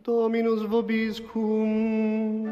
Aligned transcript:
Dominus 0.00 0.62
vobiscum. 0.70 2.48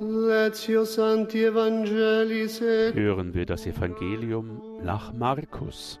Lectio 0.00 0.84
Sancti 0.84 1.44
Evangelis 1.44 2.60
Hören 2.62 3.34
wir 3.34 3.44
das 3.44 3.66
Evangelium 3.66 4.62
nach 4.82 5.12
Markus. 5.12 6.00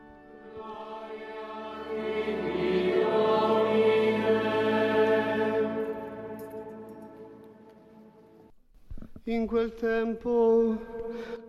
in 9.26 9.46
quel 9.46 9.70
tempo, 9.70 10.76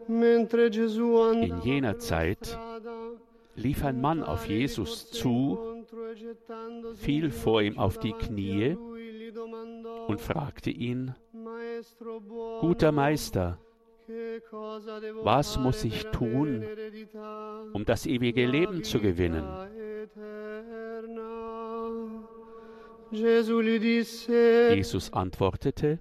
mentre 0.08 0.66
andava 0.66 1.32
In 1.32 1.62
jener 1.64 1.98
Zeit 1.98 2.56
lief 3.56 3.84
ein 3.84 4.02
Mann 4.02 4.24
auf 4.24 4.48
Jesus 4.48 5.10
zu, 5.12 5.86
fiel 6.96 7.32
vor 7.32 7.62
ihm 7.62 7.78
auf 7.78 8.00
die 8.00 8.14
Knie 8.14 8.78
und 10.08 10.22
fragte 10.22 10.70
ihn, 10.70 11.16
Guter 12.60 12.92
Meister, 12.92 13.58
was 15.24 15.58
muss 15.58 15.84
ich 15.84 16.06
tun, 16.08 16.66
um 17.74 17.86
das 17.86 18.06
ewige 18.06 18.46
Leben 18.46 18.84
zu 18.84 19.00
gewinnen? 19.00 19.46
Jesus 23.12 25.12
antwortete, 25.14 26.00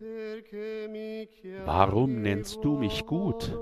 Warum 1.64 2.22
nennst 2.22 2.64
du 2.64 2.76
mich 2.76 3.06
gut? 3.06 3.56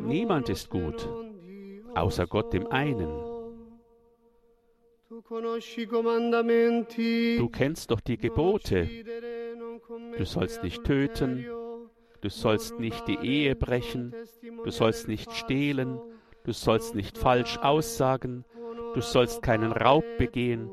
Niemand 0.00 0.48
ist 0.48 0.70
gut, 0.70 1.08
außer 1.94 2.26
Gott 2.26 2.52
dem 2.52 2.66
einen. 2.68 3.10
Du 7.38 7.48
kennst 7.48 7.90
doch 7.90 8.00
die 8.00 8.18
Gebote. 8.18 8.88
Du 10.16 10.24
sollst 10.24 10.62
nicht 10.62 10.84
töten, 10.84 11.46
Du 12.24 12.30
sollst 12.30 12.80
nicht 12.80 13.06
die 13.06 13.18
Ehe 13.18 13.54
brechen, 13.54 14.14
du 14.64 14.70
sollst 14.70 15.08
nicht 15.08 15.30
stehlen, 15.32 16.00
du 16.44 16.54
sollst 16.54 16.94
nicht 16.94 17.18
falsch 17.18 17.58
aussagen, 17.58 18.46
du 18.94 19.02
sollst 19.02 19.42
keinen 19.42 19.72
Raub 19.72 20.06
begehen, 20.16 20.70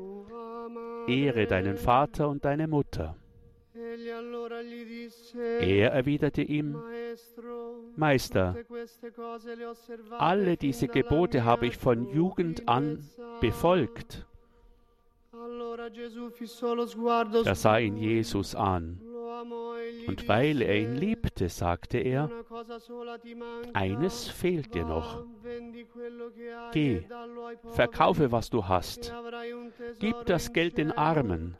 ehre 1.06 1.46
deinen 1.46 1.76
Vater 1.76 2.30
und 2.30 2.46
deine 2.46 2.68
Mutter. 2.68 3.18
Er 5.60 5.92
erwiderte 5.92 6.40
ihm, 6.40 6.82
Meister, 7.96 8.56
alle 10.18 10.56
diese 10.56 10.88
Gebote 10.88 11.44
habe 11.44 11.66
ich 11.66 11.76
von 11.76 12.08
Jugend 12.12 12.68
an 12.68 13.08
befolgt. 13.40 14.26
Da 17.44 17.54
sah 17.54 17.78
ihn 17.78 17.96
Jesus 17.96 18.54
an, 18.54 19.00
und 20.06 20.28
weil 20.28 20.62
er 20.62 20.78
ihn 20.78 20.96
liebte, 20.96 21.48
sagte 21.48 21.98
er, 21.98 22.30
eines 23.72 24.28
fehlt 24.28 24.74
dir 24.74 24.84
noch. 24.84 25.24
Geh, 26.72 27.02
Verkaufe, 27.70 28.30
was 28.32 28.50
du 28.50 28.68
hast, 28.68 29.14
gib 29.98 30.26
das 30.26 30.52
Geld 30.52 30.78
den 30.78 30.92
Armen, 30.92 31.56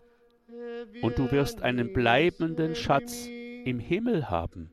und 1.03 1.19
du 1.19 1.30
wirst 1.33 1.62
einen 1.62 1.92
bleibenden 1.92 2.75
Schatz 2.75 3.27
im 3.27 3.78
Himmel 3.78 4.30
haben. 4.30 4.70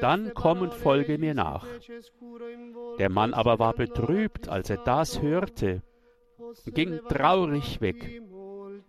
Dann 0.00 0.32
komm 0.34 0.60
und 0.62 0.74
folge 0.74 1.18
mir 1.18 1.34
nach. 1.34 1.66
Der 2.98 3.10
Mann 3.10 3.34
aber 3.34 3.58
war 3.58 3.74
betrübt, 3.74 4.48
als 4.48 4.70
er 4.70 4.78
das 4.78 5.22
hörte, 5.22 5.82
ging 6.66 7.00
traurig 7.08 7.80
weg, 7.80 8.22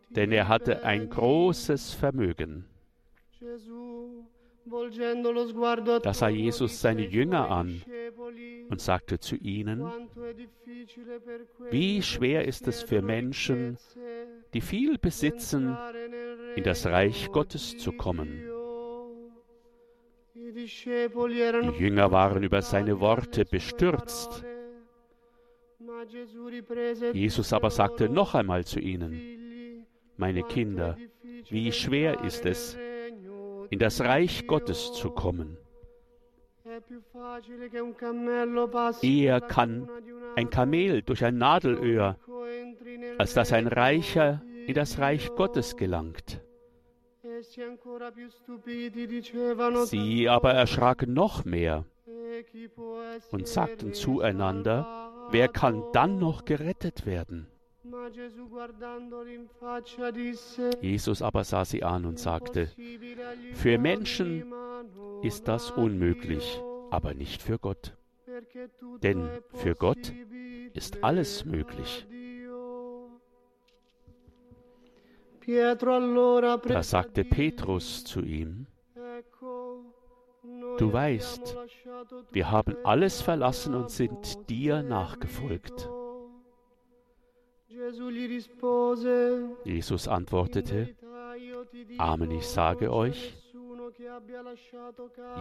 denn 0.09 0.31
er 0.31 0.47
hatte 0.47 0.83
ein 0.83 1.09
großes 1.09 1.93
Vermögen. 1.93 2.65
Da 6.03 6.13
sah 6.13 6.29
Jesus 6.29 6.81
seine 6.81 7.07
Jünger 7.07 7.49
an 7.49 7.81
und 8.69 8.81
sagte 8.81 9.19
zu 9.19 9.35
ihnen, 9.37 9.85
Wie 11.69 12.01
schwer 12.01 12.45
ist 12.45 12.67
es 12.67 12.83
für 12.83 13.01
Menschen, 13.01 13.77
die 14.53 14.61
viel 14.61 14.97
besitzen, 14.97 15.77
in 16.55 16.63
das 16.63 16.85
Reich 16.85 17.31
Gottes 17.31 17.77
zu 17.77 17.91
kommen. 17.93 18.56
Die 20.37 21.79
Jünger 21.79 22.11
waren 22.11 22.43
über 22.43 22.61
seine 22.61 22.99
Worte 22.99 23.43
bestürzt. 23.43 24.45
Jesus 27.13 27.53
aber 27.53 27.71
sagte 27.71 28.07
noch 28.07 28.35
einmal 28.35 28.63
zu 28.63 28.79
ihnen, 28.79 29.85
meine 30.15 30.43
Kinder, 30.43 30.95
wie 31.49 31.71
schwer 31.71 32.23
ist 32.23 32.45
es, 32.45 32.77
in 33.69 33.79
das 33.79 34.01
Reich. 34.01 34.45
Gottes 34.45 34.93
zu 34.93 35.09
kommen. 35.09 35.57
Eher 39.01 39.41
kann 39.41 39.89
ein 40.35 40.49
Kamel 40.49 41.01
durch 41.01 41.23
ein 41.23 41.37
Nadelöhr, 41.37 42.17
als 43.17 43.33
dass 43.33 43.53
ein 43.53 43.67
Reicher 43.67 44.43
in 44.67 44.73
das 44.75 44.99
Reich. 44.99 45.33
Gottes 45.35 45.77
gelangt. 45.77 46.41
Sie 49.85 50.29
aber 50.29 50.53
erschraken 50.53 51.13
noch 51.13 51.45
mehr 51.45 51.85
"E 52.07 52.69
und 53.31 53.47
sagten 53.47 53.93
zueinander, 53.93 55.27
wer 55.31 55.47
kann 55.47 55.83
dann 55.93 56.19
noch 56.19 56.45
gerettet 56.45 57.05
werden? 57.05 57.47
Jesus 60.81 61.21
aber 61.21 61.43
sah 61.43 61.65
sie 61.65 61.83
an 61.83 62.05
und 62.05 62.19
sagte, 62.19 62.61
"Impossibile 62.61 63.27
agli 63.27 63.53
für 63.53 63.77
Menschen 63.77 64.53
ist 65.23 65.47
das 65.47 65.71
unmöglich, 65.71 66.61
aber 66.91 67.13
nicht 67.13 67.41
für 67.41 67.59
Gott. 67.59 67.93
denn 69.01 69.29
für 69.53 69.75
Gott 69.75 70.13
ist 70.73 71.03
alles 71.03 71.45
möglich." 71.45 72.05
Da 75.47 76.83
sagte 76.83 77.23
Petrus 77.23 78.03
zu 78.03 78.21
ihm, 78.21 78.67
"Ecco, 78.95 79.85
noi 80.43 80.77
Du 80.77 80.91
weißt, 80.91 81.55
wir 82.31 82.51
haben 82.51 82.73
e 82.73 82.83
alles 82.83 83.21
verlassen 83.21 83.73
und 83.73 83.89
sind 83.89 84.49
dir 84.49 84.83
nachgefolgt. 84.83 85.79
seguito." 85.79 85.97
Gesù 87.69 88.09
gli 88.09 88.27
rispose, 88.27 89.55
Jesus 89.63 90.07
"In 90.07 90.13
antwortete, 90.13 90.95
Amen, 91.97 92.31
ich 92.31 92.45
sage 92.45 92.91
euch, 92.91 93.37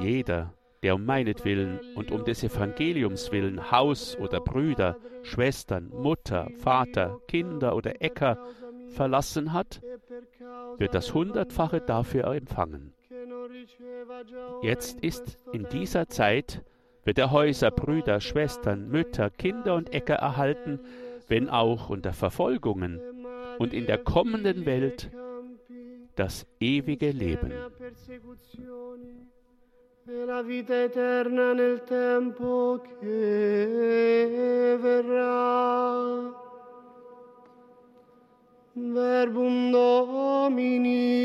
jeder, 0.00 0.52
der 0.82 0.94
um 0.94 1.04
meinetwillen 1.04 1.80
und 1.96 2.12
um 2.12 2.24
des 2.24 2.44
Evangeliums 2.44 3.32
willen 3.32 3.72
Haus 3.72 4.16
oder 4.18 4.40
Brüder, 4.40 4.98
Schwestern, 5.22 5.88
Mutter, 5.88 6.48
Vater, 6.58 7.20
Kinder 7.26 7.74
oder 7.74 8.00
Äcker 8.00 8.38
verlassen 8.88 9.52
hat, 9.52 9.80
wird 10.78 10.94
das 10.94 11.14
Hundertfache 11.14 11.80
dafür 11.80 12.26
empfangen. 12.32 12.92
Jetzt 14.62 15.00
ist 15.00 15.38
in 15.52 15.66
dieser 15.70 16.08
Zeit, 16.08 16.62
wird 17.04 17.18
er 17.18 17.30
Häuser, 17.30 17.70
Brüder, 17.70 18.20
Schwestern, 18.20 18.88
Mütter, 18.88 19.30
Kinder 19.30 19.74
und 19.76 19.92
Äcker 19.92 20.16
erhalten, 20.16 20.80
wenn 21.28 21.48
auch 21.48 21.88
unter 21.88 22.12
Verfolgungen, 22.12 23.00
und 23.58 23.72
in 23.72 23.86
der 23.86 23.98
kommenden 23.98 24.66
Welt 24.66 25.10
das 26.14 26.46
ewige 26.60 27.10
Leben. 27.10 27.52
E 30.08 30.24
la 30.24 30.40
Verbum 38.78 39.70
Domini. 39.70 41.24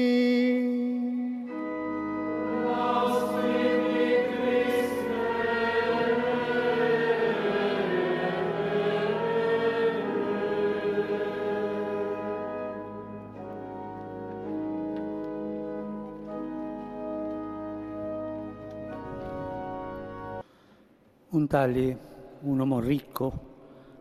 Un 21.31 21.47
tale, 21.47 21.97
un 22.43 22.59
uomo 22.59 22.79
ricco, 22.79 23.50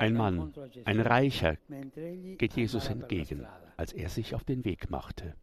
Ein 0.00 0.14
Mann, 0.14 0.52
ein 0.86 1.00
Reicher, 1.00 1.56
geht 2.38 2.54
Jesus 2.54 2.88
entgegen, 2.88 3.46
als 3.76 3.92
er 3.92 4.08
sich 4.08 4.34
auf 4.34 4.44
den 4.44 4.64
Weg 4.64 4.88
machte. 4.88 5.34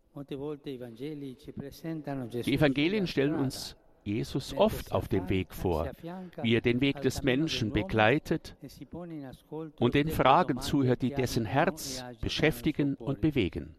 Die 2.45 2.53
Evangelien 2.53 3.05
stellen 3.05 3.35
uns 3.35 3.77
Jesus 4.03 4.55
oft 4.57 4.91
auf 4.93 5.07
dem 5.09 5.29
Weg 5.29 5.53
vor, 5.53 5.91
wie 6.41 6.55
er 6.55 6.61
den 6.61 6.81
Weg 6.81 7.01
des 7.01 7.21
Menschen 7.21 7.71
begleitet 7.71 8.55
und 9.79 9.93
den 9.93 10.07
Fragen 10.07 10.59
zuhört, 10.59 11.03
die 11.03 11.13
dessen 11.13 11.45
Herz 11.45 12.03
beschäftigen 12.21 12.95
und 12.95 13.21
bewegen. 13.21 13.75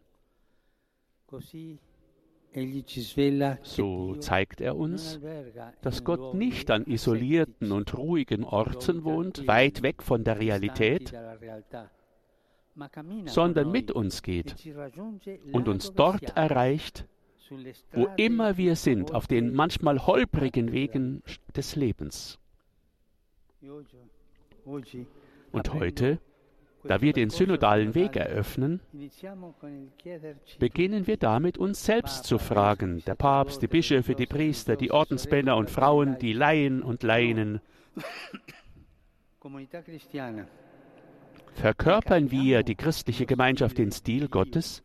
So 3.62 4.14
zeigt 4.16 4.60
er 4.60 4.76
uns, 4.76 5.20
dass 5.82 6.04
Gott 6.04 6.34
nicht 6.34 6.70
an 6.70 6.86
isolierten 6.86 7.72
und 7.72 7.96
ruhigen 7.96 8.44
Orten 8.44 9.04
wohnt, 9.04 9.46
weit 9.46 9.82
weg 9.82 10.02
von 10.02 10.24
der 10.24 10.38
Realität, 10.38 11.12
sondern 13.26 13.70
mit 13.70 13.90
uns 13.90 14.22
geht 14.22 14.54
und 15.52 15.68
uns 15.68 15.92
dort 15.92 16.36
erreicht, 16.36 17.06
wo 17.92 18.08
immer 18.16 18.56
wir 18.56 18.76
sind, 18.76 19.14
auf 19.14 19.26
den 19.26 19.54
manchmal 19.54 20.06
holprigen 20.06 20.72
Wegen 20.72 21.22
des 21.56 21.76
Lebens. 21.76 22.38
Und 25.52 25.74
heute, 25.74 26.20
da 26.84 27.00
wir 27.00 27.12
den 27.12 27.30
synodalen 27.30 27.94
Weg 27.94 28.16
eröffnen, 28.16 28.80
beginnen 30.58 31.06
wir 31.06 31.16
damit, 31.16 31.58
uns 31.58 31.84
selbst 31.84 32.24
zu 32.24 32.38
fragen, 32.38 33.02
der 33.06 33.14
Papst, 33.14 33.62
die 33.62 33.68
Bischöfe, 33.68 34.14
die 34.14 34.26
Priester, 34.26 34.76
die 34.76 34.90
Ordensmänner 34.90 35.56
und 35.56 35.70
Frauen, 35.70 36.18
die 36.18 36.32
Laien 36.32 36.82
und 36.82 37.02
Laien, 37.02 37.60
verkörpern 41.54 42.30
wir, 42.30 42.62
die 42.62 42.74
christliche 42.74 43.26
Gemeinschaft, 43.26 43.78
den 43.78 43.90
Stil 43.90 44.28
Gottes? 44.28 44.82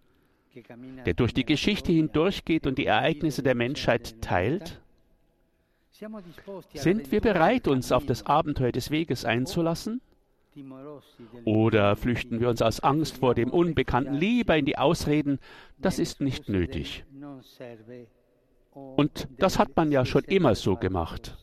der 1.06 1.14
durch 1.14 1.34
die 1.34 1.46
Geschichte 1.46 1.92
hindurchgeht 1.92 2.68
und 2.68 2.78
die 2.78 2.86
Ereignisse 2.86 3.44
der 3.44 3.56
Menschheit 3.56 4.22
teilt? 4.22 4.82
Sind 6.74 7.12
wir 7.12 7.22
bereit, 7.22 7.68
uns 7.68 7.92
auf 7.92 8.06
das 8.06 8.26
Abenteuer 8.26 8.72
des 8.72 8.92
Weges 8.92 9.26
einzulassen? 9.26 10.02
Oder 11.46 11.96
flüchten 11.96 12.40
wir 12.40 12.50
uns 12.50 12.62
aus 12.62 12.80
Angst 12.80 13.18
vor 13.18 13.36
dem 13.36 13.50
Unbekannten 13.50 14.14
lieber 14.14 14.58
in 14.58 14.66
die 14.66 14.78
Ausreden, 14.78 15.40
das 15.80 16.00
ist 16.00 16.22
nicht 16.22 16.50
nötig? 16.50 17.04
Und 18.72 19.28
das 19.38 19.60
hat 19.60 19.76
man 19.76 19.92
ja 19.92 20.06
schon 20.06 20.24
immer 20.24 20.56
so 20.56 20.76
gemacht. 20.76 21.38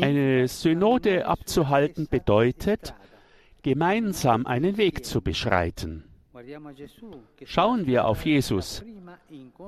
Eine 0.00 0.48
Synode 0.48 1.26
abzuhalten 1.26 2.06
bedeutet, 2.08 2.94
gemeinsam 3.62 4.46
einen 4.46 4.76
Weg 4.76 5.04
zu 5.04 5.22
beschreiten. 5.22 6.04
Schauen 7.44 7.86
wir 7.86 8.06
auf 8.06 8.24
Jesus, 8.24 8.84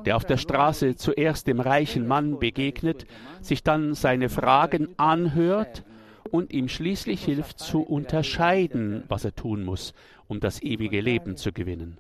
der 0.05 0.17
auf 0.17 0.25
der 0.25 0.37
Straße 0.37 0.97
zuerst 0.97 1.47
dem 1.47 1.61
reichen 1.61 2.07
Mann 2.07 2.39
begegnet, 2.39 3.07
sich 3.41 3.63
dann 3.63 3.95
seine 3.95 4.29
Fragen 4.29 4.89
anhört 4.97 5.85
und 6.31 6.53
ihm 6.53 6.69
schließlich 6.69 7.25
hilft 7.25 7.59
zu 7.59 7.83
unterscheiden, 7.83 9.05
was 9.09 9.25
er 9.25 9.35
tun 9.35 9.65
muss, 9.65 9.95
um 10.29 10.41
das 10.41 10.63
ewige 10.63 11.01
Leben 11.01 11.37
zu 11.37 11.53
gewinnen. 11.53 11.99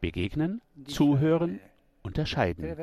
Begegnen, 0.00 0.60
zuhören, 0.86 1.60
unterscheiden. 2.02 2.76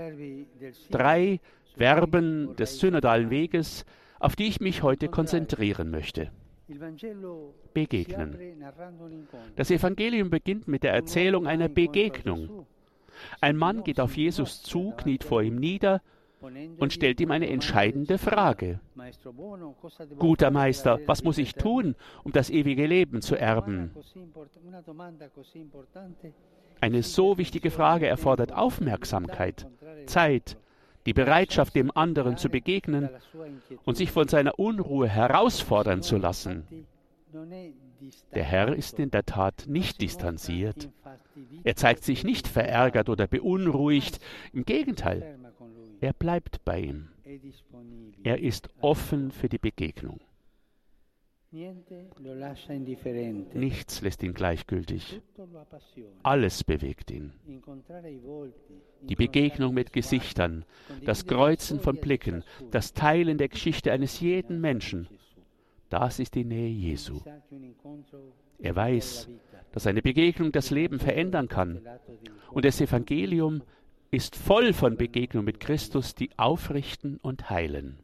Drei 0.91 1.39
Verben 1.75 2.55
des 2.55 2.79
synodalen 2.79 3.29
Weges, 3.29 3.85
auf 4.19 4.35
die 4.35 4.47
ich 4.47 4.59
mich 4.59 4.83
heute 4.83 5.09
konzentrieren 5.09 5.89
möchte 5.89 6.31
begegnen. 7.73 8.37
Das 9.55 9.71
Evangelium 9.71 10.29
beginnt 10.29 10.67
mit 10.67 10.83
der 10.83 10.93
Erzählung 10.93 11.47
einer 11.47 11.69
Begegnung. 11.69 12.65
Ein 13.41 13.57
Mann 13.57 13.83
geht 13.83 13.99
auf 13.99 14.17
Jesus 14.17 14.61
zu, 14.63 14.91
kniet 14.97 15.23
vor 15.23 15.41
ihm 15.41 15.55
nieder 15.55 16.01
und 16.77 16.91
stellt 16.91 17.21
ihm 17.21 17.31
eine 17.31 17.49
entscheidende 17.49 18.17
Frage. 18.17 18.79
Guter 20.19 20.51
Meister, 20.51 20.99
was 21.05 21.23
muss 21.23 21.37
ich 21.37 21.53
tun, 21.53 21.95
um 22.23 22.31
das 22.31 22.49
ewige 22.49 22.85
Leben 22.85 23.21
zu 23.21 23.35
erben? 23.35 23.91
Eine 26.81 27.03
so 27.03 27.37
wichtige 27.37 27.71
Frage 27.71 28.07
erfordert 28.07 28.51
Aufmerksamkeit, 28.51 29.67
Zeit, 30.05 30.57
die 31.05 31.13
Bereitschaft, 31.13 31.75
dem 31.75 31.91
anderen 31.95 32.37
zu 32.37 32.49
begegnen 32.49 33.09
und 33.85 33.97
sich 33.97 34.11
von 34.11 34.27
seiner 34.27 34.57
Unruhe 34.59 35.07
herausfordern 35.07 36.01
zu 36.01 36.17
lassen. 36.17 36.65
Der 38.33 38.43
Herr 38.43 38.75
ist 38.75 38.99
in 38.99 39.11
der 39.11 39.25
Tat 39.25 39.65
nicht 39.67 40.01
distanziert. 40.01 40.89
Er 41.63 41.75
zeigt 41.75 42.03
sich 42.03 42.23
nicht 42.23 42.47
verärgert 42.47 43.09
oder 43.09 43.27
beunruhigt. 43.27 44.19
Im 44.51 44.65
Gegenteil, 44.65 45.39
er 46.01 46.13
bleibt 46.13 46.63
bei 46.65 46.81
ihm. 46.81 47.09
Er 48.23 48.39
ist 48.39 48.69
offen 48.81 49.31
für 49.31 49.49
die 49.49 49.57
Begegnung. 49.57 50.19
Nichts 53.53 54.01
lässt 54.01 54.23
ihn 54.23 54.33
gleichgültig. 54.33 55.21
Alles 56.23 56.63
bewegt 56.63 57.11
ihn. 57.11 57.33
Die 59.01 59.15
Begegnung 59.15 59.73
mit 59.73 59.93
Gesichtern, 59.93 60.65
das 61.05 61.27
Kreuzen 61.27 61.79
von 61.79 61.97
Blicken, 61.97 62.43
das 62.71 62.93
Teilen 62.93 63.37
der 63.37 63.49
Geschichte 63.49 63.91
eines 63.91 64.19
jeden 64.19 64.61
Menschen, 64.61 65.07
das 65.89 66.17
ist 66.17 66.33
die 66.33 66.43
Nähe 66.43 66.69
Jesu. 66.69 67.19
Er 68.57 68.75
weiß, 68.75 69.29
dass 69.73 69.85
eine 69.85 70.01
Begegnung 70.01 70.51
das 70.51 70.71
Leben 70.71 70.97
verändern 70.97 71.49
kann. 71.49 71.81
Und 72.49 72.65
das 72.65 72.81
Evangelium 72.81 73.61
ist 74.09 74.35
voll 74.35 74.73
von 74.73 74.97
Begegnungen 74.97 75.45
mit 75.45 75.59
Christus, 75.59 76.15
die 76.15 76.31
aufrichten 76.37 77.17
und 77.17 77.51
heilen. 77.51 77.99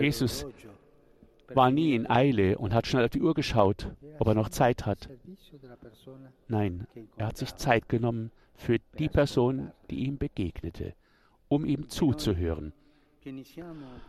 Jesus 0.00 0.46
war 1.54 1.70
nie 1.70 1.94
in 1.94 2.08
Eile 2.08 2.58
und 2.58 2.74
hat 2.74 2.86
schnell 2.86 3.04
auf 3.04 3.10
die 3.10 3.22
Uhr 3.22 3.34
geschaut, 3.34 3.92
ob 4.18 4.26
er 4.28 4.34
noch 4.34 4.48
Zeit 4.48 4.86
hat. 4.86 5.08
Nein, 6.48 6.86
er 7.16 7.26
hat 7.26 7.36
sich 7.36 7.54
Zeit 7.54 7.88
genommen 7.88 8.30
für 8.54 8.78
die 8.98 9.08
Person, 9.08 9.70
die 9.90 10.06
ihm 10.06 10.18
begegnete, 10.18 10.94
um 11.48 11.64
ihm 11.64 11.88
zuzuhören. 11.88 12.72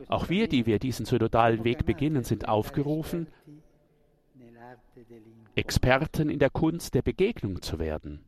Auch 0.08 0.30
wir, 0.30 0.48
die 0.48 0.66
wir 0.66 0.80
diesen 0.80 1.06
synodalen 1.06 1.64
Weg 1.64 1.86
beginnen, 1.86 2.24
sind 2.24 2.48
aufgerufen, 2.48 3.28
Experten 5.56 6.30
in 6.30 6.40
der 6.40 6.52
Kunst 6.52 6.94
der 6.94 7.02
Begegnung 7.02 7.62
zu 7.62 7.80
werden. 7.80 8.27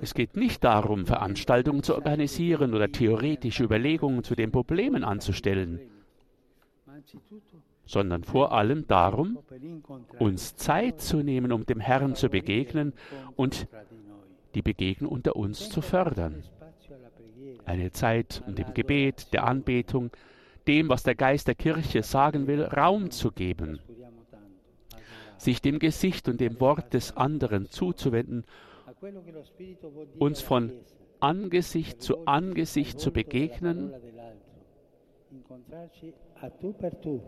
Es 0.00 0.14
geht 0.14 0.36
nicht 0.36 0.62
darum, 0.62 1.06
Veranstaltungen 1.06 1.82
zu 1.82 1.96
organisieren 1.96 2.72
oder 2.72 2.92
theoretische 2.92 3.64
Überlegungen 3.64 4.22
zu 4.22 4.36
den 4.36 4.52
Problemen 4.52 5.02
anzustellen, 5.02 5.80
sondern 7.84 8.22
vor 8.22 8.52
allem 8.52 8.86
darum, 8.86 9.38
uns 10.20 10.54
Zeit 10.54 11.00
zu 11.00 11.16
nehmen, 11.18 11.50
um 11.50 11.66
dem 11.66 11.80
Herrn 11.80 12.14
zu 12.14 12.28
begegnen 12.28 12.92
und 13.34 13.66
die 14.54 14.62
Begegnung 14.62 15.10
unter 15.10 15.34
uns 15.34 15.68
zu 15.68 15.80
fördern. 15.80 16.44
Eine 17.64 17.90
Zeit, 17.90 18.44
um 18.46 18.54
dem 18.54 18.72
Gebet, 18.72 19.32
der 19.32 19.44
Anbetung, 19.44 20.10
dem, 20.68 20.88
was 20.88 21.02
der 21.02 21.16
Geist 21.16 21.48
der 21.48 21.56
Kirche 21.56 22.04
sagen 22.04 22.46
will, 22.46 22.62
Raum 22.62 23.10
zu 23.10 23.32
geben 23.32 23.80
sich 25.38 25.62
dem 25.62 25.78
Gesicht 25.78 26.28
und 26.28 26.40
dem 26.40 26.60
Wort 26.60 26.92
des 26.92 27.16
anderen 27.16 27.70
zuzuwenden, 27.70 28.44
uns 30.18 30.40
von 30.40 30.72
Angesicht 31.20 32.02
zu 32.02 32.26
Angesicht 32.26 33.00
zu 33.00 33.12
begegnen, 33.12 33.92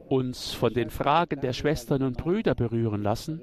uns 0.08 0.52
von 0.52 0.72
den 0.72 0.90
Fragen 0.90 1.40
der 1.40 1.52
Schwestern 1.52 2.02
und 2.02 2.16
Brüder 2.16 2.54
berühren 2.54 3.02
lassen, 3.02 3.40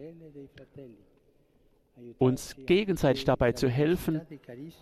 uns 2.17 2.55
gegenseitig 2.65 3.25
dabei 3.25 3.53
zu 3.53 3.69
helfen, 3.69 4.21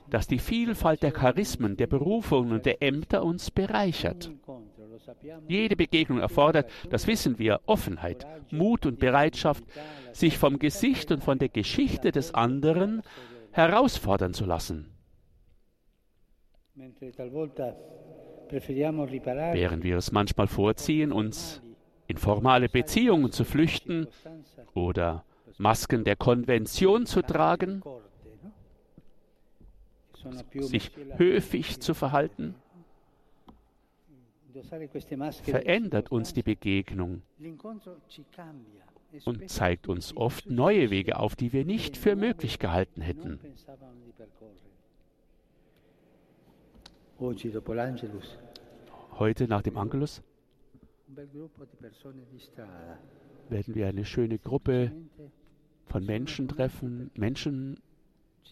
dass 0.09 0.27
die 0.27 0.39
Vielfalt 0.39 1.01
der 1.01 1.11
Charismen, 1.11 1.77
der 1.77 1.87
Berufungen 1.87 2.51
und 2.51 2.65
der 2.65 2.81
Ämter 2.81 3.23
uns 3.23 3.51
bereichert. 3.51 4.31
Jede 5.47 5.75
Begegnung 5.75 6.19
erfordert, 6.19 6.69
das 6.89 7.07
wissen 7.07 7.39
wir, 7.39 7.61
Offenheit, 7.65 8.25
Mut 8.51 8.85
und 8.85 8.99
Bereitschaft, 8.99 9.63
sich 10.11 10.37
vom 10.37 10.59
Gesicht 10.59 11.11
und 11.11 11.23
von 11.23 11.39
der 11.39 11.49
Geschichte 11.49 12.11
des 12.11 12.33
anderen 12.33 13.01
herausfordern 13.51 14.33
zu 14.33 14.45
lassen. 14.45 14.91
Während 18.51 19.83
wir 19.83 19.97
es 19.97 20.11
manchmal 20.11 20.47
vorziehen, 20.47 21.11
uns 21.11 21.61
in 22.07 22.17
formale 22.17 22.69
Beziehungen 22.69 23.31
zu 23.31 23.43
flüchten 23.43 24.07
oder 24.73 25.23
Masken 25.57 26.03
der 26.03 26.15
Konvention 26.15 27.05
zu 27.05 27.21
tragen, 27.21 27.81
sich 30.51 30.91
höfig 31.17 31.79
zu 31.79 31.93
verhalten, 31.93 32.55
verändert 35.43 36.11
uns 36.11 36.33
die 36.33 36.43
Begegnung. 36.43 37.21
und 39.23 39.49
zeigt 39.49 39.87
uns 39.87 40.15
oft 40.15 40.49
neue 40.49 40.89
Wege 40.89 41.17
auf, 41.17 41.35
die 41.35 41.53
wir 41.53 41.65
nicht 41.65 41.97
für 41.97 42.15
möglich 42.15 42.59
gehalten 42.59 43.01
hätten. 43.01 43.39
Heute 49.11 49.47
nach 49.47 49.61
dem 49.61 49.77
Angelus 49.77 50.21
werden 53.49 53.75
wir 53.75 53.87
eine 53.87 54.05
schöne 54.05 54.39
Gruppe 54.39 54.91
von 55.85 56.05
Menschen 56.05 56.47
treffen, 56.47 57.11
Menschen 57.15 57.79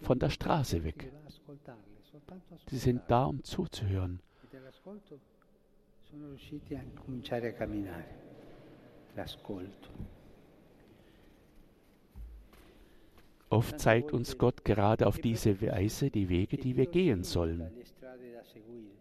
von 0.01 0.19
der 0.19 0.29
Straße 0.29 0.83
weg. 0.83 1.11
Sie 2.67 2.77
sind 2.77 3.01
da, 3.07 3.25
um 3.25 3.43
zuzuhören. 3.43 4.21
Oft 13.49 13.79
zeigt 13.79 14.13
uns 14.13 14.37
Gott 14.37 14.65
gerade 14.65 15.07
auf 15.07 15.19
diese 15.19 15.61
Weise 15.61 16.09
die 16.09 16.29
Wege, 16.29 16.57
die 16.57 16.75
wir 16.75 16.87
gehen 16.87 17.23
sollen 17.23 17.71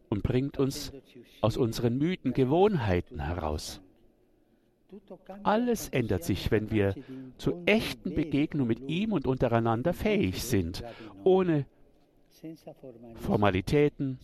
und 0.09 0.23
bringt 0.23 0.59
uns 0.59 0.93
aus 1.41 1.57
unseren 1.57 1.97
müden 1.97 2.33
Gewohnheiten 2.35 3.21
heraus. 3.21 3.81
Alles 5.43 5.89
ändert 5.89 6.23
sich, 6.23 6.51
wenn 6.51 6.71
wir 6.71 6.95
zu 7.39 7.63
echten 7.65 8.15
Begegnungen 8.15 8.69
mit 8.69 8.91
ihm 8.91 9.13
und 9.13 9.27
untereinander 9.27 9.95
fähig 9.95 10.43
sind, 10.43 10.85
ohne 11.25 11.65
Formalitäten, 13.15 14.19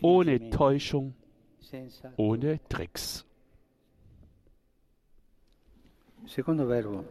ohne 0.00 0.50
Täuschung, 0.50 1.14
ohne 2.16 2.60
Tricks. 2.68 3.26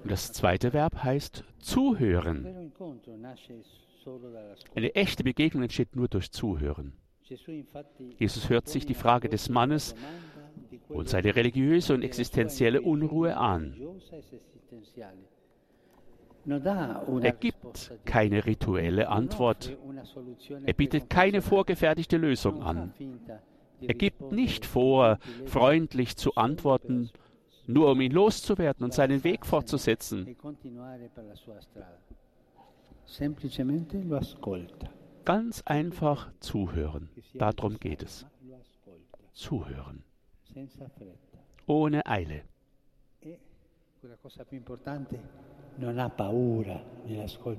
Das 0.06 0.32
zweite 0.32 0.74
Verb 0.74 1.04
heißt 1.04 1.44
zuhören. 1.60 2.72
Eine 4.76 4.96
echte 4.96 5.24
Begegnung 5.24 5.64
entsteht 5.64 5.96
nur 5.96 6.08
durch 6.08 6.32
Zuhören. 6.32 6.94
Jesus 8.18 8.50
hört 8.50 8.68
sich 8.68 8.86
die 8.86 8.94
Frage 8.94 9.30
des 9.30 9.50
Mannes 9.50 9.96
und 10.90 11.08
seine 11.08 11.36
religiöse 11.36 11.94
und 11.94 12.04
existenzielle 12.04 12.82
Unruhe 12.82 13.38
an. 13.38 13.76
Er 17.22 17.32
gibt 17.34 17.92
keine 18.06 18.46
rituelle 18.46 19.10
Antwort. 19.10 19.78
Er 20.66 20.74
bietet 20.74 21.10
keine 21.10 21.42
vorgefertigte 21.42 22.18
Lösung 22.18 22.64
an. 22.64 22.94
Er 23.82 23.94
gibt 23.94 24.32
nicht 24.32 24.66
vor, 24.66 25.18
freundlich 25.46 26.16
zu 26.18 26.36
antworten, 26.36 27.10
nur 27.68 27.92
um 27.92 28.02
ihn 28.02 28.12
loszuwerden 28.12 28.84
und 28.84 28.94
seinen 28.94 29.24
Weg 29.24 29.46
fortzusetzen. 29.46 30.36
Ganz 35.26 35.62
einfach 35.66 36.32
zuhören. 36.40 37.10
Darum 37.34 37.80
geht 37.80 38.04
es. 38.04 38.26
Zuhören. 39.34 40.04
Ohne 41.68 42.06
Eile. 42.06 42.42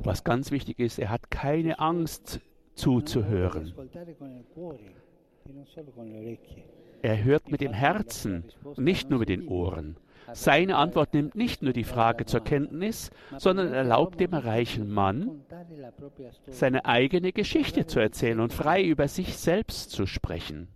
Was 0.05 0.25
ganz 0.25 0.51
wichtig 0.51 0.79
ist, 0.79 0.99
er 0.99 1.11
hat 1.11 1.31
keine 1.31 1.79
Angst 1.79 2.41
zuzuhören. 2.75 3.73
Er 7.03 7.25
hört 7.25 7.51
mit 7.51 7.61
dem 7.61 7.73
Herzen 7.73 8.45
nicht 8.77 9.11
nur 9.11 9.19
mit 9.19 9.29
den 9.29 9.49
Ohren. 9.49 9.97
Seine 10.33 10.77
Antwort 10.77 11.15
nimmt 11.15 11.35
nicht 11.35 11.63
nur 11.63 11.73
die 11.73 11.85
Frage 11.85 12.25
zur 12.25 12.41
Kenntnis, 12.41 13.11
sondern 13.39 13.73
erlaubt 13.73 14.21
dem 14.21 14.33
reichen 14.33 14.91
Mann, 14.91 15.43
seine 16.47 16.85
eigene 16.85 17.33
Geschichte 17.33 17.87
zu 17.87 18.01
erzählen 18.01 18.41
und 18.41 18.53
frei 18.53 18.83
über 18.85 19.09
sich 19.09 19.37
selbst 19.37 19.91
zu 19.91 20.07
sprechen. 20.07 20.69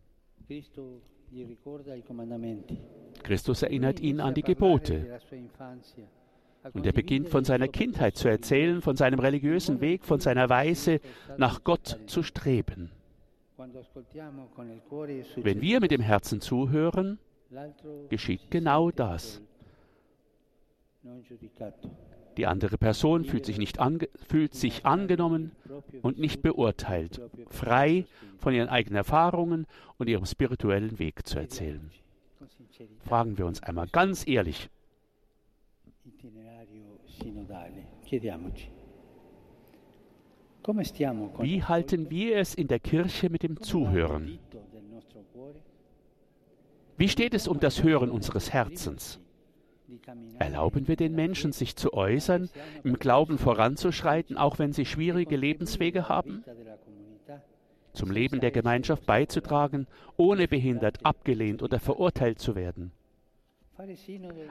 Christus 3.23 3.63
erinnert 3.63 4.01
ihn 4.01 4.21
an 4.21 4.35
die 4.35 4.43
Gebote. 4.43 5.21
Und 6.73 6.85
er 6.85 6.93
beginnt 6.93 7.29
von 7.29 7.45
seiner 7.45 7.69
Kindheit 7.69 8.17
zu 8.17 8.29
erzählen, 8.29 8.83
von 8.83 8.97
seinem 8.97 9.21
religiösen 9.21 9.81
Weg, 9.81 10.05
von 10.05 10.19
seiner 10.19 10.49
Weise, 10.49 11.01
nach 11.37 11.63
Gott 11.63 11.99
zu 12.07 12.23
streben. 12.23 12.91
Wenn 15.37 15.61
wir 15.61 15.81
mit 15.81 15.91
dem 15.91 16.01
Herzen 16.01 16.41
zuhören, 16.41 17.19
geschieht 18.09 18.51
genau 18.51 18.91
das. 18.91 19.41
Die 22.37 22.47
andere 22.47 22.77
Person 22.77 23.25
fühlt 23.25 23.47
sich, 23.47 23.57
nicht 23.57 23.79
fühlt 24.29 24.55
sich 24.55 24.85
angenommen 24.85 25.53
und 26.03 26.19
nicht 26.19 26.43
beurteilt, 26.43 27.21
frei 27.49 28.07
von 28.39 28.53
ihren 28.53 28.69
eigenen 28.69 28.97
Erfahrungen 28.97 29.67
und 29.97 30.09
ihrem 30.09 30.27
spirituellen 30.27 30.99
Weg 30.99 31.27
zu 31.27 31.39
erzählen. 31.39 31.91
Fragen 33.01 33.39
wir 33.39 33.47
uns 33.47 33.63
einmal 33.63 33.87
ganz 33.89 34.27
ehrlich. 34.27 34.69
Wie 41.39 41.63
halten 41.63 42.11
wir 42.11 42.37
es 42.39 42.55
in 42.55 42.69
der 42.69 42.81
Kirche 42.81 43.31
mit 43.31 43.43
dem 43.43 43.61
Zuhören? 43.61 44.39
Wie 46.97 47.09
steht 47.09 47.35
es 47.35 47.47
um 47.47 47.61
das 47.61 47.83
Hören 47.83 48.11
unseres 48.11 48.53
Herzens? 48.53 49.21
Erlauben 50.39 50.89
wir 50.89 50.97
den 50.97 51.15
Menschen, 51.15 51.53
sich 51.53 51.77
zu 51.77 51.93
äußern, 51.93 52.49
im 52.83 52.99
Glauben 52.99 53.39
voranzuschreiten, 53.39 54.37
auch 54.37 54.59
wenn 54.59 54.73
sie 54.73 54.87
schwierige 54.87 55.37
Lebenswege 55.37 56.09
haben? 56.09 56.43
Zum 57.93 58.11
Leben 58.11 58.41
der 58.41 58.51
Gemeinschaft 58.51 59.07
beizutragen, 59.07 59.87
ohne 60.17 60.49
behindert, 60.49 61.05
abgelehnt 61.05 61.63
oder 61.63 61.79
verurteilt 61.79 62.41
zu 62.41 62.55
werden? 62.55 62.93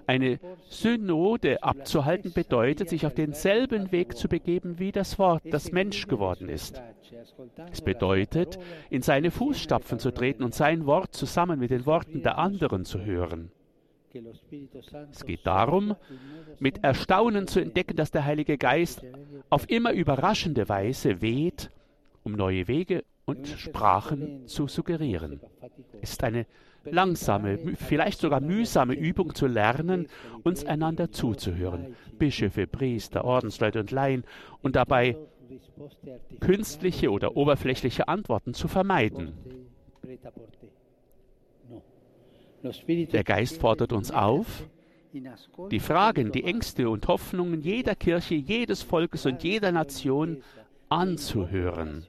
Eine 0.07 0.39
Synode 0.69 1.63
abzuhalten 1.63 2.33
bedeutet, 2.33 2.89
sich 2.89 3.05
auf 3.05 3.13
denselben 3.13 3.91
Weg 3.91 4.17
zu 4.17 4.27
begeben 4.27 4.79
wie 4.79 4.91
das 4.91 5.17
Wort, 5.17 5.43
das 5.49 5.71
Mensch 5.71 6.07
geworden 6.07 6.49
ist. 6.49 6.81
Es 7.71 7.81
bedeutet, 7.81 8.59
in 8.89 9.01
seine 9.01 9.31
Fußstapfen 9.31 9.99
zu 9.99 10.11
treten 10.11 10.43
und 10.43 10.53
sein 10.53 10.85
Wort 10.85 11.13
zusammen 11.15 11.59
mit 11.59 11.71
den 11.71 11.85
Worten 11.85 12.21
der 12.21 12.37
anderen 12.37 12.85
zu 12.85 13.03
hören. 13.03 13.51
Es 15.11 15.25
geht 15.25 15.45
darum, 15.45 15.95
mit 16.59 16.83
Erstaunen 16.83 17.47
zu 17.47 17.59
entdecken, 17.59 17.97
dass 17.97 18.11
der 18.11 18.25
Heilige 18.25 18.57
Geist 18.57 19.03
auf 19.49 19.69
immer 19.69 19.91
überraschende 19.91 20.69
Weise 20.69 21.21
weht, 21.21 21.69
um 22.23 22.33
neue 22.33 22.67
Wege 22.67 23.03
und 23.25 23.47
Sprachen 23.47 24.47
zu 24.47 24.67
suggerieren. 24.67 25.39
Es 26.01 26.11
ist 26.11 26.23
eine 26.23 26.45
langsame, 26.83 27.57
vielleicht 27.75 28.19
sogar 28.19 28.39
mühsame 28.39 28.93
Übung 28.93 29.33
zu 29.33 29.47
lernen, 29.47 30.07
uns 30.43 30.63
einander 30.63 31.11
zuzuhören. 31.11 31.95
Bischöfe, 32.17 32.67
Priester, 32.67 33.25
Ordensleute 33.25 33.79
und 33.79 33.91
Laien 33.91 34.23
und 34.61 34.75
dabei 34.75 35.17
künstliche 36.39 37.11
oder 37.11 37.35
oberflächliche 37.35 38.07
Antworten 38.07 38.53
zu 38.53 38.67
vermeiden. 38.67 39.33
Der 43.11 43.23
Geist 43.23 43.59
fordert 43.59 43.93
uns 43.93 44.11
auf, 44.11 44.67
die 45.71 45.79
Fragen, 45.79 46.31
die 46.31 46.43
Ängste 46.43 46.89
und 46.89 47.07
Hoffnungen 47.07 47.61
jeder 47.61 47.95
Kirche, 47.95 48.35
jedes 48.35 48.83
Volkes 48.83 49.25
und 49.25 49.43
jeder 49.43 49.71
Nation 49.71 50.43
anzuhören 50.89 52.05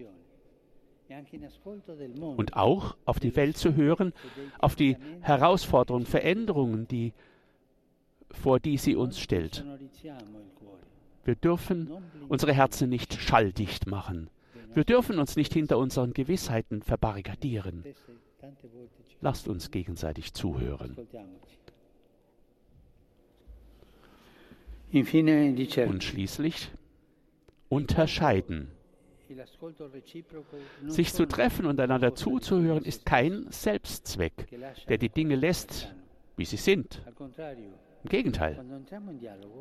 und 2.36 2.56
auch 2.56 2.96
auf 3.04 3.20
die 3.20 3.34
Welt 3.36 3.56
zu 3.56 3.74
hören, 3.74 4.12
auf 4.58 4.76
die 4.76 4.96
Herausforderungen, 5.20 6.06
Veränderungen, 6.06 6.88
die, 6.88 7.12
vor 8.30 8.60
die 8.60 8.76
sie 8.76 8.96
uns 8.96 9.18
stellt. 9.18 9.64
Wir 11.24 11.34
dürfen 11.34 11.90
unsere 12.28 12.52
Herzen 12.52 12.88
nicht 12.88 13.14
schalldicht 13.14 13.86
machen. 13.86 14.30
Wir 14.74 14.84
dürfen 14.84 15.18
uns 15.18 15.36
nicht 15.36 15.52
hinter 15.52 15.78
unseren 15.78 16.12
Gewissheiten 16.12 16.82
verbarrikadieren. 16.82 17.84
Lasst 19.20 19.48
uns 19.48 19.70
gegenseitig 19.70 20.34
zuhören. 20.34 20.96
Und 25.88 26.04
schließlich 26.04 26.70
unterscheiden. 27.68 28.70
Sich 30.86 31.12
zu 31.12 31.26
treffen 31.26 31.66
und 31.66 31.80
einander 31.80 32.14
zuzuhören 32.14 32.84
ist 32.84 33.06
kein 33.06 33.46
Selbstzweck, 33.50 34.48
der 34.88 34.98
die 34.98 35.08
Dinge 35.08 35.36
lässt, 35.36 35.94
wie 36.36 36.44
sie 36.44 36.56
sind. 36.56 37.02
Im 38.04 38.10
Gegenteil. 38.10 38.64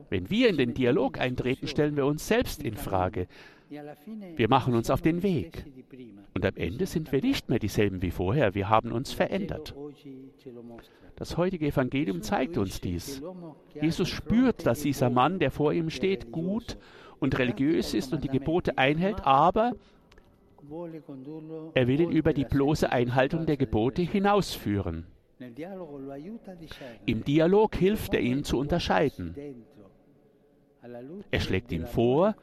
Wenn 0.10 0.29
wir 0.29 0.50
in 0.50 0.57
den 0.57 0.74
Dialog 0.74 1.19
eintreten, 1.19 1.67
stellen 1.67 1.95
wir 1.95 2.05
uns 2.05 2.27
selbst 2.27 2.62
in 2.62 2.75
Frage. 2.75 3.27
e 3.72 3.81
Wir 4.36 4.50
machen 4.50 4.75
uns 4.75 4.89
auf 4.89 5.01
den 5.01 5.24
Weg. 5.24 5.65
Und 6.36 6.45
am 6.45 6.55
Ende 6.55 6.86
sind 6.86 7.12
wir 7.12 7.22
nicht 7.22 7.50
mehr 7.50 7.60
dieselben 7.60 8.01
wie 8.01 8.12
vorher. 8.12 8.53
Wir 8.53 8.69
haben 8.69 8.91
uns 8.91 9.13
verändert. 9.13 9.74
Das 11.15 11.38
heutige 11.38 11.67
Evangelium 11.67 12.22
zeigt 12.22 12.57
uns 12.57 12.81
dies. 12.81 13.22
Jesus 13.81 14.10
spürt, 14.10 14.65
dass 14.65 14.81
dieser 14.81 15.10
Mann, 15.10 15.39
der 15.39 15.50
vor 15.50 15.74
ihm 15.74 15.89
steht, 15.89 16.31
gut 16.31 16.77
und 17.19 17.38
religiös 17.38 17.93
ist 17.93 18.13
und 18.13 18.24
die 18.24 18.29
Gebote 18.29 18.77
einhält, 18.77 19.25
aber 19.25 19.74
er 21.74 21.88
will 21.88 22.01
ihn 22.01 22.12
über 22.12 22.34
die 22.34 22.45
bloße 22.45 22.91
Einhaltung 22.91 23.45
der 23.45 23.57
Gebote 23.57 24.01
hinausführen. 24.01 25.05
Im 27.05 27.24
Dialog 27.24 27.75
hilft 27.75 28.13
er 28.13 28.22
ihm 28.22 28.43
zu 28.43 28.57
unterscheiden. 28.57 29.36
Er 31.31 31.39
schlägt 31.39 31.72
ihm 31.72 31.86
vor, 31.88 32.36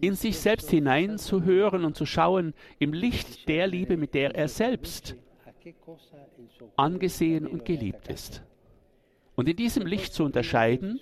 in 0.00 0.14
sich 0.14 0.38
selbst 0.38 0.70
hineinzuhören 0.70 1.84
und 1.84 1.96
zu 1.96 2.04
schauen, 2.04 2.52
im 2.78 2.92
Licht 2.92 3.48
der 3.48 3.66
Liebe, 3.66 3.96
mit 3.96 4.14
der 4.14 4.34
er 4.34 4.48
selbst 4.48 5.16
angesehen 6.76 7.46
und 7.46 7.64
geliebt 7.64 8.08
ist. 8.08 8.42
Und 9.40 9.48
in 9.48 9.56
diesem 9.56 9.86
Licht 9.86 10.12
zu 10.12 10.24
unterscheiden, 10.24 11.00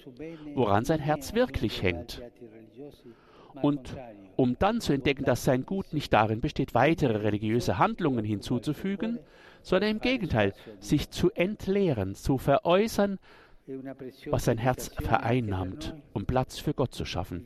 woran 0.54 0.84
sein 0.84 1.00
Herz 1.00 1.34
wirklich 1.34 1.82
hängt. 1.82 2.22
Und 3.62 3.96
um 4.36 4.56
dann 4.60 4.80
zu 4.80 4.92
entdecken, 4.92 5.24
dass 5.24 5.42
sein 5.42 5.66
Gut 5.66 5.92
nicht 5.92 6.12
darin 6.12 6.40
besteht, 6.40 6.72
weitere 6.72 7.16
religiöse 7.16 7.78
Handlungen 7.78 8.24
hinzuzufügen, 8.24 9.18
sondern 9.62 9.90
im 9.90 10.00
Gegenteil, 10.00 10.54
sich 10.78 11.10
zu 11.10 11.32
entleeren, 11.32 12.14
zu 12.14 12.38
veräußern, 12.38 13.18
was 14.26 14.44
sein 14.44 14.58
Herz 14.58 14.92
vereinnahmt, 15.00 15.96
um 16.12 16.24
Platz 16.24 16.60
für 16.60 16.74
Gott 16.74 16.94
zu 16.94 17.04
schaffen. 17.04 17.44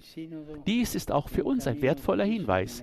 Dies 0.66 0.94
ist 0.94 1.11
auch 1.11 1.30
für 1.30 1.44
uns 1.44 1.66
ein 1.66 1.80
wertvoller 1.80 2.26
Hinweis. 2.26 2.82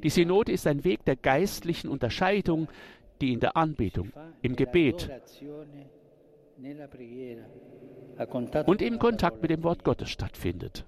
Die 0.00 0.10
Synode 0.10 0.52
ist 0.52 0.68
ein 0.68 0.84
Weg 0.84 1.04
der 1.06 1.16
geistlichen 1.16 1.88
Unterscheidung, 1.88 2.68
die 3.20 3.32
in 3.32 3.40
der 3.40 3.56
Anbetung, 3.56 4.12
im 4.42 4.54
Gebet 4.54 5.10
und 8.66 8.82
im 8.82 8.98
Kontakt 8.98 9.42
mit 9.42 9.50
dem 9.50 9.62
Wort 9.62 9.84
Gottes 9.84 10.10
stattfindet. 10.10 10.84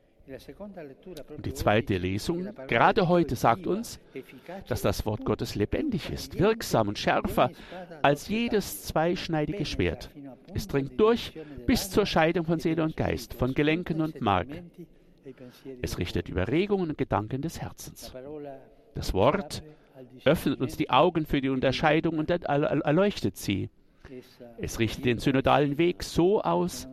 Und 1.37 1.45
die 1.45 1.53
zweite 1.53 1.99
Lesung, 1.99 2.49
gerade 2.67 3.09
heute, 3.09 3.37
sagt 3.37 3.67
uns, 3.67 4.01
dass 4.69 4.81
das 4.81 5.05
Wort 5.05 5.25
Gottes 5.27 5.55
lebendig 5.55 6.11
ist, 6.11 6.39
wirksam 6.39 6.89
und 6.89 6.99
schärfer 6.99 7.51
als 8.03 8.29
jedes 8.29 8.85
zweischneidige 8.85 9.67
Schwert. 9.67 10.11
Es 10.55 10.67
dringt 10.67 10.99
durch 10.99 11.33
bis 11.67 11.91
zur 11.91 12.07
Scheidung 12.07 12.47
von 12.47 12.59
Seele 12.59 12.83
und 12.85 12.97
Geist, 12.97 13.35
von 13.35 13.53
Gelenken 13.53 14.01
und 14.01 14.21
Mark. 14.23 14.49
Es 15.83 15.99
richtet 15.99 16.29
Überregungen 16.31 16.91
und 16.91 16.99
Gedanken 16.99 17.43
des 17.43 17.61
Herzens. 17.61 18.15
Das 18.95 19.13
Wort 19.13 19.63
öffnet 20.25 20.61
uns 20.61 20.77
die 20.79 20.89
Augen 20.89 21.27
für 21.27 21.41
die 21.43 21.51
Unterscheidung 21.51 22.19
und 22.19 22.31
er- 22.31 22.43
er- 22.45 22.81
erleuchtet 22.85 23.37
sie. 23.37 23.69
Es 24.59 24.79
richtet 24.79 25.05
den 25.05 25.19
synodalen 25.19 25.79
Weg 25.79 26.03
so 26.03 26.43
aus, 26.43 26.89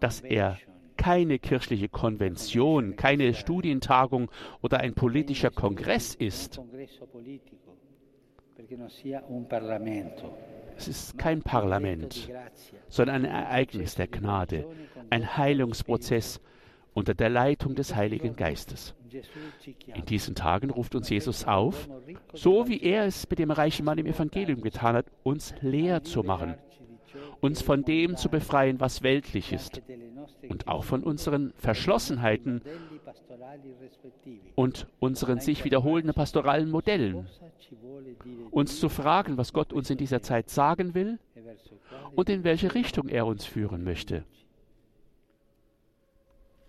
dass 0.00 0.20
er 0.20 0.58
keine 0.96 1.38
kirchliche 1.38 1.88
Konvention, 1.88 2.96
keine 2.96 3.34
Studientagung 3.34 4.30
oder 4.60 4.80
ein 4.80 4.94
politischer 4.94 5.50
Kongress 5.50 6.14
ist. 6.14 6.60
Es 10.76 10.88
ist 10.88 11.18
kein 11.18 11.42
Parlament, 11.42 12.30
sondern 12.88 13.24
ein 13.24 13.24
Ereignis 13.24 13.94
der 13.94 14.08
Gnade, 14.08 14.66
ein 15.10 15.36
Heilungsprozess 15.36 16.40
unter 16.94 17.14
der 17.14 17.30
Leitung 17.30 17.74
des 17.74 17.94
Heiligen 17.94 18.36
Geistes. 18.36 18.94
In 19.86 20.04
diesen 20.06 20.34
Tagen 20.34 20.70
ruft 20.70 20.94
uns 20.94 21.08
Jesus 21.08 21.44
auf, 21.44 21.88
so 22.32 22.68
wie 22.68 22.80
er 22.80 23.04
es 23.04 23.28
mit 23.28 23.38
dem 23.38 23.50
reichen 23.50 23.84
Mann 23.84 23.98
im 23.98 24.06
Evangelium 24.06 24.62
getan 24.62 24.96
hat, 24.96 25.06
uns 25.22 25.54
leer 25.60 26.02
zu 26.02 26.22
machen, 26.22 26.54
uns 27.40 27.62
von 27.62 27.84
dem 27.84 28.16
zu 28.16 28.28
befreien, 28.28 28.80
was 28.80 29.02
weltlich 29.02 29.52
ist, 29.52 29.82
und 30.48 30.68
auch 30.68 30.84
von 30.84 31.02
unseren 31.02 31.52
Verschlossenheiten 31.56 32.62
und 34.54 34.86
unseren 34.98 35.40
sich 35.40 35.64
wiederholenden 35.64 36.14
pastoralen 36.14 36.70
Modellen, 36.70 37.26
uns 38.50 38.80
zu 38.80 38.88
fragen, 38.88 39.36
was 39.36 39.52
Gott 39.52 39.72
uns 39.72 39.90
in 39.90 39.98
dieser 39.98 40.22
Zeit 40.22 40.50
sagen 40.50 40.94
will 40.94 41.18
und 42.14 42.28
in 42.28 42.44
welche 42.44 42.74
Richtung 42.74 43.08
er 43.08 43.26
uns 43.26 43.44
führen 43.44 43.84
möchte. 43.84 44.24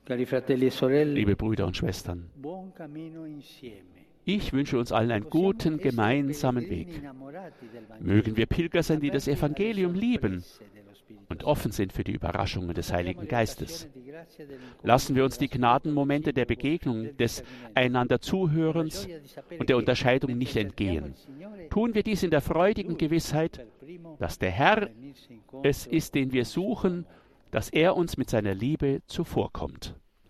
Liebe 0.08 1.36
Brüder 1.36 1.66
und 1.66 1.78
Schwestern, 1.78 2.30
ich 4.26 4.54
wünsche 4.54 4.78
uns 4.78 4.92
allen 4.92 5.12
einen 5.12 5.30
guten 5.30 5.78
gemeinsamen 5.78 6.70
Weg. 6.70 7.02
Mögen 8.00 8.36
wir 8.36 8.46
Pilger 8.46 8.84
sein, 8.84 9.00
die 9.00 9.12
das 9.12 9.28
Evangelium 9.28 9.94
lieben 9.94 10.44
und 11.30 11.46
offen 11.46 11.72
sind 11.72 11.94
für 11.94 12.04
die 12.04 12.12
Überraschungen 12.12 12.74
des 12.74 12.92
Heiligen 12.92 13.28
Geistes. 13.28 13.88
Lassen 14.82 15.16
wir 15.16 15.24
uns 15.24 15.38
die 15.38 15.50
Gnadenmomente 15.50 16.34
der 16.34 16.46
Begegnung, 16.46 17.16
des 17.18 17.44
einander 17.74 18.20
Zuhörens 18.20 19.08
und 19.58 19.70
der 19.70 19.78
Unterscheidung 19.78 20.38
nicht 20.38 20.56
entgehen. 20.58 21.14
Tun 21.70 21.96
wir 21.96 22.04
dies 22.04 22.24
in 22.24 22.30
der 22.30 22.42
freudigen 22.42 22.98
Gewissheit, 22.98 23.66
dass 24.20 24.38
der 24.38 24.52
Herr 24.52 24.90
es 25.64 25.88
ist, 25.88 26.14
den 26.16 26.34
wir 26.34 26.46
suchen, 26.46 27.06
dass 27.54 27.70
er 27.70 27.96
uns 27.96 28.18
mit 28.18 28.32
seiner 28.32 28.56
Liebe 28.56 29.04
zuvorkommt. 29.06 29.96